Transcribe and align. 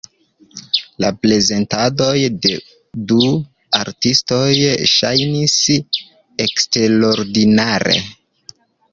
La 1.03 1.09
prezentadoj 1.25 2.13
de 2.45 2.53
du 3.11 3.27
artistoj 3.79 4.47
ŝajnis 4.93 5.57
eksterordinare. 6.47 7.95